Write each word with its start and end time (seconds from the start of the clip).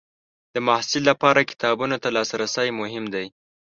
د 0.53 0.55
محصل 0.67 1.03
لپاره 1.11 1.47
کتابونو 1.51 1.95
ته 2.03 2.07
لاسرسی 2.17 2.67
مهم 2.81 3.05
دی. 3.13 3.25